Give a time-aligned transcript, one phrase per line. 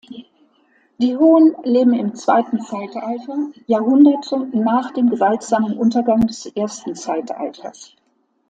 [0.97, 7.93] Die "Hohen" leben im zweiten Zeitalter, Jahrhunderte nach dem gewaltsamen Untergang des ersten Zeitalters.